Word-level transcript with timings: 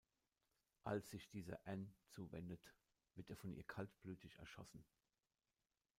Als 0.83 1.11
sich 1.11 1.29
dieser 1.29 1.59
Ann 1.67 1.93
zuwendet, 2.09 2.73
wird 3.13 3.29
er 3.29 3.35
von 3.37 3.53
ihr 3.53 3.63
kaltblütig 3.63 4.35
erschossen. 4.39 4.83